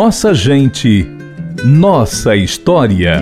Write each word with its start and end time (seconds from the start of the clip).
Nossa 0.00 0.32
gente, 0.32 1.04
nossa 1.64 2.36
história. 2.36 3.20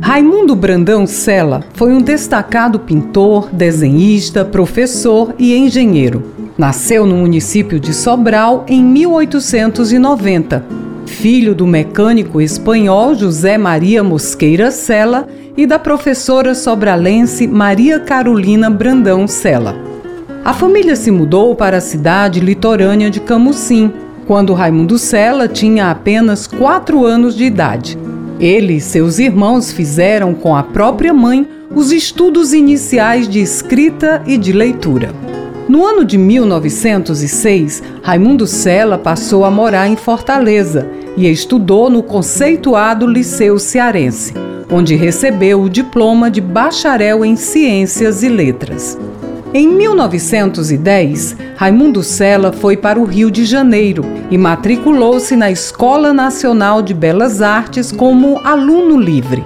Raimundo 0.00 0.56
Brandão 0.56 1.06
Sela 1.06 1.62
foi 1.74 1.92
um 1.92 2.02
destacado 2.02 2.80
pintor, 2.80 3.48
desenhista, 3.52 4.44
professor 4.44 5.32
e 5.38 5.56
engenheiro. 5.56 6.32
Nasceu 6.58 7.06
no 7.06 7.18
município 7.18 7.78
de 7.78 7.94
Sobral 7.94 8.64
em 8.66 8.82
1890. 8.82 10.87
Filho 11.08 11.52
do 11.52 11.66
mecânico 11.66 12.40
espanhol 12.40 13.12
José 13.14 13.58
Maria 13.58 14.04
Mosqueira 14.04 14.70
Sela 14.70 15.26
e 15.56 15.66
da 15.66 15.76
professora 15.76 16.54
sobralense 16.54 17.48
Maria 17.48 17.98
Carolina 17.98 18.70
Brandão 18.70 19.26
Sela. 19.26 19.74
A 20.44 20.52
família 20.52 20.94
se 20.94 21.10
mudou 21.10 21.56
para 21.56 21.78
a 21.78 21.80
cidade 21.80 22.38
litorânea 22.38 23.10
de 23.10 23.18
Camusim, 23.18 23.90
quando 24.28 24.54
Raimundo 24.54 24.96
Sela 24.96 25.48
tinha 25.48 25.90
apenas 25.90 26.46
quatro 26.46 27.04
anos 27.04 27.34
de 27.34 27.44
idade. 27.44 27.98
Ele 28.38 28.74
e 28.74 28.80
seus 28.80 29.18
irmãos 29.18 29.72
fizeram 29.72 30.34
com 30.34 30.54
a 30.54 30.62
própria 30.62 31.12
mãe 31.12 31.48
os 31.74 31.90
estudos 31.90 32.52
iniciais 32.52 33.26
de 33.26 33.40
escrita 33.40 34.22
e 34.24 34.38
de 34.38 34.52
leitura. 34.52 35.27
No 35.68 35.84
ano 35.84 36.04
de 36.04 36.16
1906, 36.16 37.82
Raimundo 38.02 38.46
Sela 38.46 38.96
passou 38.96 39.44
a 39.44 39.50
morar 39.50 39.86
em 39.88 39.96
Fortaleza 39.96 40.88
e 41.16 41.30
estudou 41.30 41.90
no 41.90 42.02
conceituado 42.02 43.06
Liceu 43.06 43.58
Cearense 43.58 44.32
onde 44.70 44.94
recebeu 44.94 45.62
o 45.62 45.70
diploma 45.70 46.30
de 46.30 46.40
bacharel 46.40 47.24
em 47.24 47.36
Ciências 47.36 48.22
e 48.22 48.28
Letras. 48.28 48.98
Em 49.54 49.66
1910, 49.66 51.36
Raimundo 51.56 52.02
Sela 52.02 52.52
foi 52.52 52.76
para 52.76 53.00
o 53.00 53.04
Rio 53.04 53.30
de 53.30 53.46
Janeiro 53.46 54.04
e 54.30 54.36
matriculou-se 54.36 55.34
na 55.34 55.50
Escola 55.50 56.12
Nacional 56.12 56.82
de 56.82 56.92
Belas 56.92 57.40
Artes 57.40 57.90
como 57.90 58.38
aluno 58.44 59.00
livre. 59.00 59.42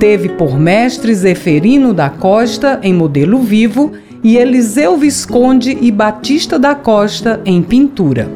Teve 0.00 0.28
por 0.30 0.58
mestres 0.58 1.18
Zeferino 1.18 1.94
da 1.94 2.10
Costa 2.10 2.80
em 2.82 2.92
modelo 2.92 3.38
vivo 3.38 3.92
e 4.24 4.38
Eliseu 4.38 4.96
Visconde 4.96 5.76
e 5.78 5.92
Batista 5.92 6.58
da 6.58 6.74
Costa 6.74 7.42
em 7.44 7.62
pintura. 7.62 8.26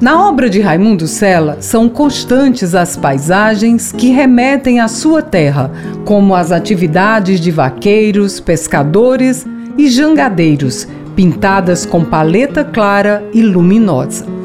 Na 0.00 0.26
obra 0.26 0.48
de 0.48 0.60
Raimundo 0.60 1.06
Sela 1.06 1.58
são 1.60 1.88
constantes 1.88 2.74
as 2.74 2.96
paisagens 2.96 3.92
que 3.92 4.10
remetem 4.10 4.80
à 4.80 4.88
sua 4.88 5.20
terra, 5.20 5.70
como 6.06 6.34
as 6.34 6.50
atividades 6.50 7.40
de 7.40 7.50
vaqueiros, 7.50 8.40
pescadores 8.40 9.44
e 9.76 9.90
jangadeiros, 9.90 10.88
pintadas 11.14 11.84
com 11.84 12.04
paleta 12.04 12.64
clara 12.64 13.22
e 13.34 13.42
luminosa. 13.42 14.37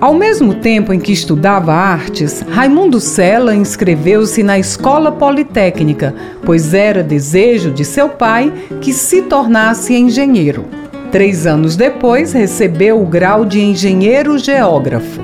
Ao 0.00 0.14
mesmo 0.14 0.54
tempo 0.54 0.92
em 0.92 1.00
que 1.00 1.10
estudava 1.10 1.74
artes, 1.74 2.44
Raimundo 2.48 3.00
Sela 3.00 3.52
inscreveu-se 3.52 4.44
na 4.44 4.56
Escola 4.56 5.10
Politécnica, 5.10 6.14
pois 6.44 6.72
era 6.72 7.02
desejo 7.02 7.72
de 7.72 7.84
seu 7.84 8.08
pai 8.08 8.52
que 8.80 8.92
se 8.92 9.22
tornasse 9.22 9.92
engenheiro. 9.94 10.66
Três 11.10 11.48
anos 11.48 11.74
depois, 11.74 12.32
recebeu 12.32 13.02
o 13.02 13.06
grau 13.06 13.44
de 13.44 13.60
engenheiro 13.60 14.38
geógrafo. 14.38 15.20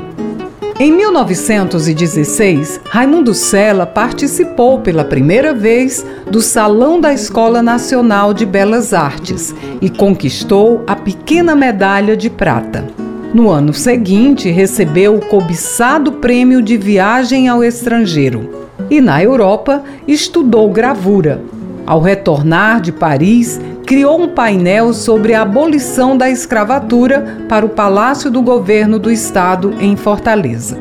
Em 0.80 0.90
1916, 0.90 2.80
Raimundo 2.86 3.32
Sela 3.32 3.86
participou 3.86 4.80
pela 4.80 5.04
primeira 5.04 5.54
vez 5.54 6.04
do 6.28 6.42
Salão 6.42 7.00
da 7.00 7.12
Escola 7.12 7.62
Nacional 7.62 8.34
de 8.34 8.44
Belas 8.44 8.92
Artes 8.92 9.54
e 9.80 9.88
conquistou 9.88 10.82
a 10.84 10.96
pequena 10.96 11.54
medalha 11.54 12.16
de 12.16 12.28
prata. 12.28 13.03
No 13.34 13.50
ano 13.50 13.74
seguinte, 13.74 14.48
recebeu 14.48 15.16
o 15.16 15.20
cobiçado 15.20 16.12
prêmio 16.12 16.62
de 16.62 16.76
viagem 16.76 17.48
ao 17.48 17.64
estrangeiro. 17.64 18.68
E 18.88 19.00
na 19.00 19.20
Europa, 19.20 19.82
estudou 20.06 20.70
gravura. 20.70 21.42
Ao 21.84 22.00
retornar 22.00 22.80
de 22.80 22.92
Paris, 22.92 23.60
criou 23.84 24.22
um 24.22 24.28
painel 24.28 24.92
sobre 24.92 25.34
a 25.34 25.42
abolição 25.42 26.16
da 26.16 26.30
escravatura 26.30 27.44
para 27.48 27.66
o 27.66 27.70
Palácio 27.70 28.30
do 28.30 28.40
Governo 28.40 29.00
do 29.00 29.10
Estado 29.10 29.74
em 29.80 29.96
Fortaleza. 29.96 30.78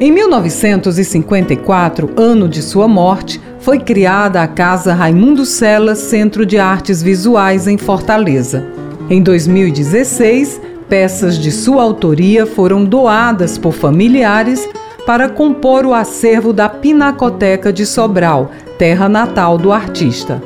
Em 0.00 0.10
1954, 0.10 2.12
ano 2.16 2.48
de 2.48 2.62
sua 2.62 2.88
morte, 2.88 3.38
foi 3.58 3.78
criada 3.78 4.40
a 4.40 4.48
Casa 4.48 4.94
Raimundo 4.94 5.44
Sela 5.44 5.94
Centro 5.94 6.46
de 6.46 6.58
Artes 6.58 7.02
Visuais 7.02 7.66
em 7.66 7.76
Fortaleza. 7.76 8.64
Em 9.10 9.22
2016, 9.22 10.69
peças 10.90 11.38
de 11.38 11.52
sua 11.52 11.84
autoria 11.84 12.44
foram 12.44 12.84
doadas 12.84 13.56
por 13.56 13.72
familiares 13.72 14.68
para 15.06 15.28
compor 15.28 15.86
o 15.86 15.94
acervo 15.94 16.52
da 16.52 16.68
Pinacoteca 16.68 17.72
de 17.72 17.86
Sobral, 17.86 18.50
terra 18.76 19.08
natal 19.08 19.56
do 19.56 19.72
artista. 19.72 20.42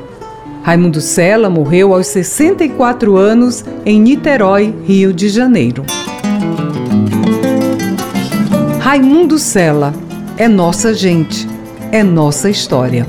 Raimundo 0.61 1.01
Sela 1.01 1.49
morreu 1.49 1.93
aos 1.93 2.07
64 2.07 3.17
anos 3.17 3.65
em 3.85 3.99
Niterói, 3.99 4.73
Rio 4.85 5.11
de 5.11 5.29
Janeiro. 5.29 5.83
Raimundo 8.79 9.39
Sela 9.39 9.93
é 10.37 10.47
nossa 10.47 10.93
gente, 10.93 11.47
é 11.91 12.03
nossa 12.03 12.49
história. 12.51 13.05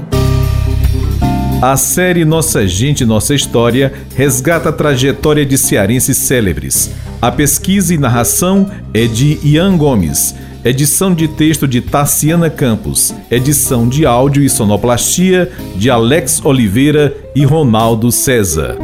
A 1.60 1.74
série 1.74 2.24
Nossa 2.26 2.66
Gente, 2.66 3.06
Nossa 3.06 3.34
História 3.34 3.90
resgata 4.14 4.68
a 4.68 4.72
trajetória 4.72 5.44
de 5.44 5.56
cearenses 5.56 6.18
célebres. 6.18 6.90
A 7.26 7.32
pesquisa 7.32 7.92
e 7.92 7.98
narração 7.98 8.70
é 8.94 9.04
de 9.04 9.40
Ian 9.42 9.76
Gomes 9.76 10.32
edição 10.64 11.12
de 11.12 11.26
texto 11.26 11.66
de 11.66 11.80
Tassiana 11.80 12.48
Campos, 12.48 13.12
edição 13.28 13.88
de 13.88 14.06
áudio 14.06 14.44
e 14.44 14.48
sonoplastia 14.48 15.50
de 15.74 15.90
Alex 15.90 16.44
Oliveira 16.44 17.16
e 17.34 17.44
Ronaldo 17.44 18.12
César. 18.12 18.76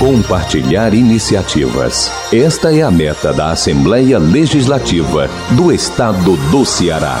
Compartilhar 0.00 0.94
iniciativas. 0.94 2.10
Esta 2.32 2.72
é 2.72 2.82
a 2.82 2.90
meta 2.90 3.32
da 3.32 3.50
Assembleia 3.50 4.18
Legislativa 4.18 5.30
do 5.52 5.72
Estado 5.72 6.36
do 6.50 6.64
Ceará. 6.64 7.20